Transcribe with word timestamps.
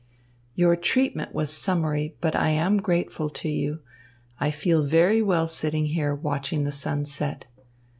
"Your 0.55 0.75
treatment 0.75 1.31
was 1.31 1.53
summary, 1.53 2.15
but 2.21 2.35
I 2.35 2.49
am 2.49 2.79
grateful 2.81 3.29
to 3.29 3.47
you. 3.49 3.81
I 4.39 4.49
feel 4.49 4.81
very 4.81 5.21
well 5.21 5.45
sitting 5.45 5.85
here, 5.85 6.15
watching 6.15 6.63
the 6.63 6.71
sun 6.71 7.05
set. 7.05 7.45